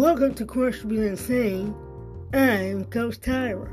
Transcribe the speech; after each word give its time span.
Welcome 0.00 0.34
to 0.36 0.46
Questionable 0.46 1.02
Insane. 1.02 1.74
I'm 2.32 2.86
Coach 2.86 3.20
Tyra. 3.20 3.68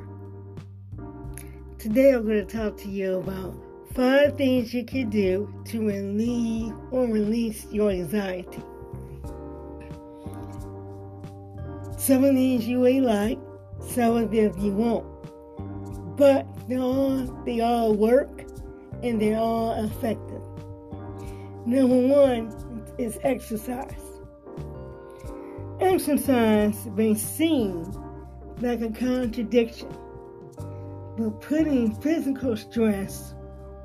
Today 1.80 2.12
I'm 2.12 2.26
going 2.26 2.46
to 2.46 2.58
talk 2.58 2.76
to 2.80 2.90
you 2.90 3.20
about 3.20 3.58
five 3.94 4.36
things 4.36 4.74
you 4.74 4.84
can 4.84 5.10
do 5.10 5.64
to 5.68 5.88
relieve 5.88 6.74
or 6.92 7.08
release 7.08 7.66
your 7.72 7.92
anxiety. 7.92 8.62
Some 11.98 12.26
of 12.26 12.36
these 12.36 12.68
you 12.68 12.80
may 12.80 13.00
like, 13.00 13.40
some 13.80 14.18
of 14.18 14.30
them 14.30 14.54
you 14.60 14.74
won't. 14.74 16.18
But 16.18 16.46
they 16.68 16.78
all, 16.78 17.20
they 17.46 17.62
all 17.62 17.94
work 17.94 18.44
and 19.02 19.22
they're 19.22 19.40
all 19.40 19.82
effective. 19.82 20.42
Number 21.66 22.06
one 22.06 22.84
is 22.98 23.18
exercise. 23.24 24.07
Exercise 25.90 26.86
may 26.98 27.16
seem 27.16 27.82
like 28.60 28.82
a 28.82 28.90
contradiction, 28.90 29.88
but 31.18 31.40
putting 31.40 31.96
physical 32.02 32.58
stress 32.58 33.34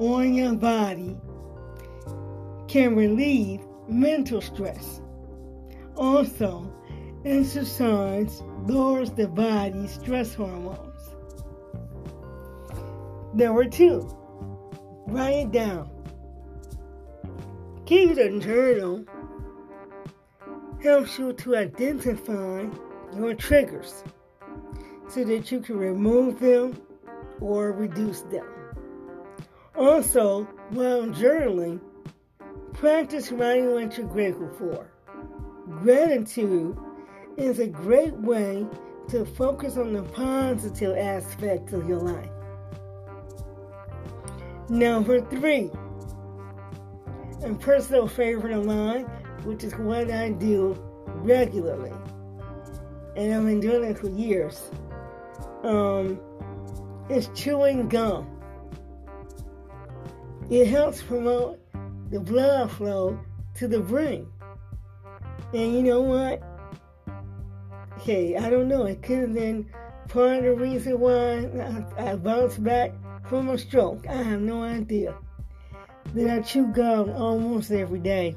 on 0.00 0.34
your 0.34 0.54
body 0.54 1.16
can 2.66 2.96
relieve 2.96 3.60
mental 3.88 4.40
stress. 4.40 5.00
Also, 5.96 6.74
exercise 7.24 8.42
lowers 8.66 9.12
the 9.12 9.28
body's 9.28 9.92
stress 9.92 10.34
hormones. 10.34 11.14
Number 13.32 13.64
two, 13.64 14.00
write 15.06 15.46
it 15.46 15.52
down. 15.52 15.88
Keep 17.86 18.18
a 18.18 18.40
journal 18.40 19.04
helps 20.82 21.18
you 21.18 21.32
to 21.32 21.56
identify 21.56 22.66
your 23.16 23.34
triggers 23.34 24.02
so 25.08 25.22
that 25.24 25.52
you 25.52 25.60
can 25.60 25.76
remove 25.76 26.40
them 26.40 26.80
or 27.40 27.72
reduce 27.72 28.22
them. 28.22 28.46
Also, 29.76 30.44
while 30.70 31.06
journaling, 31.06 31.80
practice 32.72 33.30
writing 33.30 33.72
what 33.72 33.96
you're 33.96 34.06
grateful 34.06 34.50
for. 34.58 34.90
Gratitude 35.82 36.76
is 37.36 37.58
a 37.58 37.66
great 37.66 38.14
way 38.14 38.66
to 39.08 39.24
focus 39.24 39.76
on 39.76 39.92
the 39.92 40.02
positive 40.02 40.96
aspects 40.96 41.72
of 41.72 41.88
your 41.88 42.00
life. 42.00 42.30
Number 44.68 45.20
three, 45.20 45.70
a 47.44 47.54
personal 47.54 48.08
favorite 48.08 48.52
of 48.52 48.64
mine 48.64 49.10
which 49.44 49.64
is 49.64 49.74
what 49.74 50.10
I 50.10 50.30
do 50.30 50.76
regularly. 51.06 51.92
And 53.16 53.34
I've 53.34 53.44
been 53.44 53.60
doing 53.60 53.90
it 53.90 53.98
for 53.98 54.08
years. 54.08 54.70
Um, 55.62 56.20
it's 57.08 57.28
chewing 57.34 57.88
gum. 57.88 58.28
It 60.50 60.66
helps 60.66 61.02
promote 61.02 61.60
the 62.10 62.20
blood 62.20 62.70
flow 62.70 63.18
to 63.56 63.68
the 63.68 63.80
brain. 63.80 64.26
And 65.52 65.74
you 65.74 65.82
know 65.82 66.00
what? 66.00 66.42
Hey, 68.00 68.36
I 68.36 68.50
don't 68.50 68.68
know. 68.68 68.84
It 68.84 69.02
could 69.02 69.18
have 69.18 69.34
been 69.34 69.70
part 70.08 70.38
of 70.38 70.44
the 70.44 70.54
reason 70.54 70.98
why 70.98 71.48
I, 71.98 72.12
I 72.12 72.16
bounced 72.16 72.62
back 72.62 72.92
from 73.28 73.48
a 73.48 73.58
stroke. 73.58 74.06
I 74.08 74.22
have 74.22 74.40
no 74.40 74.62
idea. 74.62 75.14
That 76.14 76.30
I 76.30 76.40
chew 76.40 76.66
gum 76.72 77.10
almost 77.10 77.70
every 77.70 78.00
day. 78.00 78.36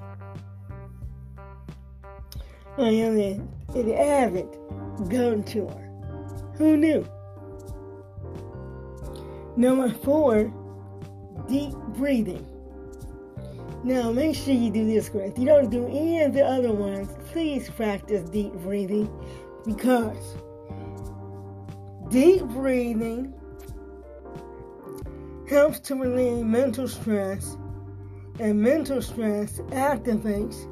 I 2.77 2.89
am 2.89 3.17
an, 3.17 3.49
an 3.73 3.93
avid 3.93 4.47
gun 5.09 5.43
tour. 5.43 5.81
Who 6.58 6.75
knew? 6.75 7.08
Number 9.55 9.89
four, 9.89 10.53
deep 11.47 11.73
breathing. 11.97 12.45
Now, 13.85 14.11
make 14.11 14.35
sure 14.35 14.53
you 14.53 14.71
do 14.71 14.85
this 14.85 15.09
correct. 15.09 15.33
If 15.33 15.39
you 15.39 15.45
don't 15.45 15.69
do 15.69 15.85
any 15.87 16.21
of 16.23 16.33
the 16.33 16.43
other 16.43 16.73
ones, 16.73 17.08
please 17.31 17.69
practice 17.69 18.27
deep 18.30 18.52
breathing 18.53 19.09
because 19.65 20.35
deep 22.09 22.41
breathing 22.43 23.33
helps 25.47 25.80
to 25.81 25.95
relieve 25.95 26.45
mental 26.45 26.87
stress, 26.87 27.55
and 28.39 28.59
mental 28.61 29.02
stress 29.02 29.59
activates 29.69 30.67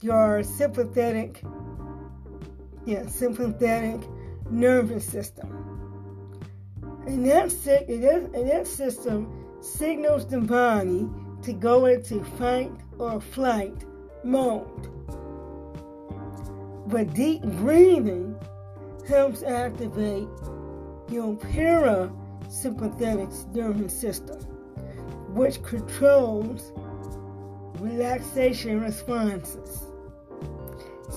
your 0.00 0.42
sympathetic, 0.42 1.42
yeah, 2.84 3.06
sympathetic 3.06 4.00
nervous 4.50 5.06
system. 5.06 5.54
And 7.06 7.24
that, 7.26 7.52
and 7.88 8.02
that, 8.02 8.30
and 8.34 8.50
that 8.50 8.66
system 8.66 9.46
signals 9.60 10.26
the 10.26 10.40
body 10.40 11.08
to 11.42 11.52
go 11.52 11.86
into 11.86 12.24
fight 12.36 12.72
or 12.98 13.20
flight 13.20 13.84
mode. 14.24 14.88
But 16.88 17.14
deep 17.14 17.42
breathing 17.42 18.36
helps 19.06 19.42
activate 19.42 20.28
your 21.10 21.36
parasympathetic 21.36 23.54
nervous 23.54 23.98
system, 23.98 24.38
which 25.34 25.62
controls 25.62 26.72
relaxation 27.80 28.80
responses. 28.80 29.87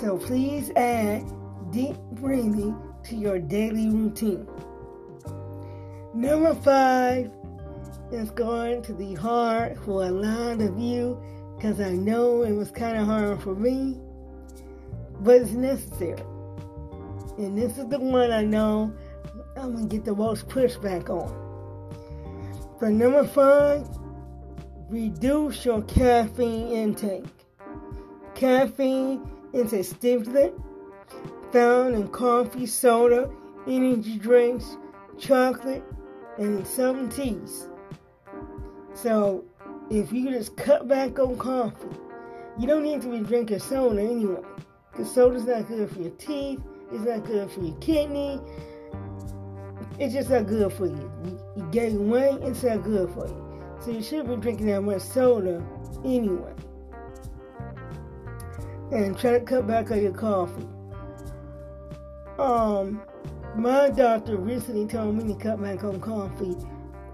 So 0.01 0.17
please 0.17 0.71
add 0.75 1.31
deep 1.71 1.95
breathing 2.13 2.75
to 3.03 3.15
your 3.15 3.37
daily 3.37 3.87
routine. 3.87 4.47
Number 6.15 6.55
five 6.55 7.29
is 8.11 8.31
going 8.31 8.81
to 8.81 8.93
be 8.93 9.13
hard 9.13 9.77
for 9.85 10.05
a 10.05 10.09
lot 10.09 10.59
of 10.59 10.79
you 10.79 11.21
because 11.55 11.79
I 11.79 11.91
know 11.91 12.41
it 12.41 12.51
was 12.51 12.71
kind 12.71 12.97
of 12.97 13.05
hard 13.05 13.43
for 13.43 13.53
me, 13.53 13.99
but 15.19 15.35
it's 15.35 15.51
necessary. 15.51 16.23
And 17.37 17.55
this 17.55 17.77
is 17.77 17.87
the 17.87 17.99
one 17.99 18.31
I 18.31 18.41
know 18.41 18.91
I'm 19.55 19.75
going 19.75 19.87
to 19.87 19.95
get 19.95 20.03
the 20.03 20.15
most 20.15 20.47
pushback 20.49 21.11
on. 21.11 21.29
For 22.79 22.89
number 22.89 23.27
five, 23.27 23.87
reduce 24.89 25.63
your 25.63 25.83
caffeine 25.83 26.69
intake. 26.69 27.25
Caffeine 28.33 29.21
a 29.53 29.83
stimulant 29.83 30.53
found 31.51 31.95
in 31.95 32.07
coffee, 32.09 32.65
soda, 32.65 33.29
energy 33.67 34.17
drinks, 34.17 34.77
chocolate, 35.19 35.83
and 36.37 36.65
some 36.65 37.09
teas. 37.09 37.67
So, 38.93 39.43
if 39.89 40.11
you 40.11 40.29
just 40.29 40.55
cut 40.55 40.87
back 40.87 41.19
on 41.19 41.37
coffee, 41.37 41.87
you 42.57 42.67
don't 42.67 42.83
need 42.83 43.01
to 43.01 43.09
be 43.09 43.19
drinking 43.19 43.59
soda 43.59 44.01
anyway. 44.01 44.41
Because 44.91 45.13
soda's 45.13 45.45
not 45.45 45.67
good 45.67 45.89
for 45.89 45.99
your 45.99 46.11
teeth, 46.11 46.59
it's 46.91 47.05
not 47.05 47.25
good 47.25 47.49
for 47.51 47.61
your 47.61 47.75
kidney, 47.77 48.41
it's 49.99 50.13
just 50.13 50.29
not 50.29 50.47
good 50.47 50.71
for 50.73 50.85
you. 50.85 51.11
You, 51.23 51.39
you 51.57 51.63
gain 51.71 52.09
weight, 52.09 52.39
it's 52.41 52.63
not 52.63 52.83
good 52.83 53.09
for 53.11 53.27
you. 53.27 53.47
So 53.79 53.91
you 53.91 54.03
shouldn't 54.03 54.29
be 54.29 54.35
drinking 54.37 54.67
that 54.67 54.81
much 54.81 55.01
soda 55.01 55.63
anyway 56.03 56.53
and 58.91 59.17
try 59.17 59.31
to 59.31 59.39
cut 59.39 59.67
back 59.67 59.89
on 59.91 60.01
your 60.01 60.11
coffee. 60.11 60.67
Um, 62.37 63.01
my 63.55 63.89
doctor 63.89 64.37
recently 64.37 64.87
told 64.87 65.15
me 65.15 65.33
to 65.33 65.39
cut 65.39 65.61
back 65.61 65.83
on 65.83 65.99
coffee 66.01 66.55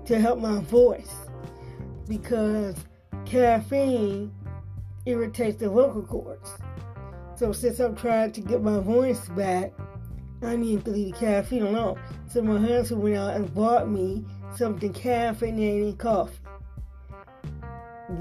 to 0.05 0.19
help 0.19 0.39
my 0.39 0.59
voice 0.61 1.13
because 2.07 2.75
caffeine 3.25 4.33
irritates 5.06 5.59
the 5.59 5.69
vocal 5.69 6.03
cords. 6.03 6.51
So 7.35 7.51
since 7.51 7.80
I'm 7.80 7.95
trying 7.95 8.31
to 8.31 8.41
get 8.41 8.63
my 8.63 8.80
voice 8.80 9.27
back, 9.30 9.73
I 10.41 10.56
need 10.56 10.85
to 10.85 10.91
leave 10.91 11.13
the 11.13 11.19
caffeine 11.19 11.63
alone. 11.63 12.00
So 12.31 12.41
my 12.41 12.59
husband 12.59 13.03
went 13.03 13.18
out 13.18 13.35
and 13.35 13.53
bought 13.53 13.89
me 13.89 14.25
something 14.56 14.94
caffeinated 14.94 15.97
coffee. 15.97 16.38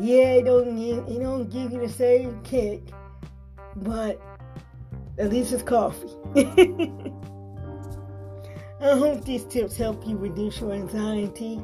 Yeah, 0.00 0.32
it 0.32 0.44
don't 0.44 0.76
give, 0.76 0.98
it 1.08 1.20
don't 1.20 1.48
give 1.48 1.72
you 1.72 1.80
the 1.80 1.88
same 1.88 2.42
kick 2.42 2.82
but 3.76 4.20
at 5.18 5.30
least 5.30 5.52
it's 5.52 5.62
coffee. 5.62 6.08
I 8.80 8.90
hope 8.96 9.24
these 9.24 9.44
tips 9.44 9.76
help 9.76 10.06
you 10.06 10.16
reduce 10.16 10.60
your 10.60 10.72
anxiety 10.72 11.60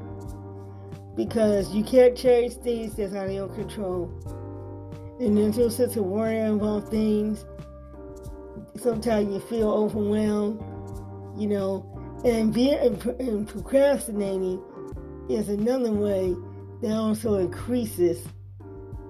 because 1.15 1.75
you 1.75 1.85
can't 1.85 2.17
change 2.17 2.55
things 2.55 2.95
that's 2.95 3.15
out 3.15 3.27
of 3.27 3.33
your 3.33 3.49
control. 3.49 4.11
And 5.21 5.37
there's 5.37 5.59
no 5.59 5.69
sense 5.69 5.97
of 5.97 6.05
worrying 6.05 6.55
about 6.55 6.91
things. 6.91 7.45
Sometimes 8.77 9.33
you 9.33 9.41
feel 9.41 9.71
overwhelmed, 9.71 10.61
you 11.39 11.49
know, 11.49 11.87
and 12.25 12.53
being 12.53 12.79
and 12.79 13.47
procrastinating 13.49 14.63
is 15.29 15.49
another 15.49 15.93
way 15.93 16.35
that 16.81 16.93
also 16.93 17.35
increases 17.35 18.27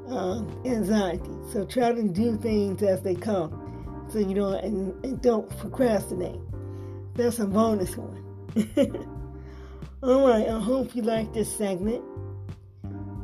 uh, 0.09 0.43
anxiety. 0.65 1.31
So 1.53 1.65
try 1.65 1.93
to 1.93 2.03
do 2.09 2.37
things 2.37 2.83
as 2.83 3.03
they 3.03 3.15
come. 3.15 4.07
so 4.11 4.19
you 4.19 4.35
don't 4.35 4.55
and, 4.65 5.05
and 5.05 5.23
don't 5.23 5.49
procrastinate. 5.59 6.41
That's 7.15 7.39
a 7.39 7.47
bonus 7.47 7.97
one. 7.97 8.19
All 10.03 10.27
right, 10.27 10.49
I 10.49 10.59
hope 10.59 10.97
you 10.97 11.03
like 11.03 11.33
this 11.33 11.55
segment. 11.55 12.03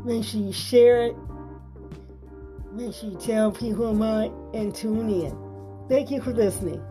Make 0.04 0.24
sure 0.24 0.40
you 0.40 0.52
share 0.52 1.02
it. 1.02 1.16
Make 2.72 2.94
sure 2.94 3.10
you 3.10 3.18
tell 3.18 3.50
people 3.50 3.90
about 3.90 4.26
it 4.26 4.32
and 4.54 4.74
tune 4.74 5.10
in. 5.10 5.36
Thank 5.88 6.10
you 6.10 6.20
for 6.20 6.32
listening. 6.32 6.82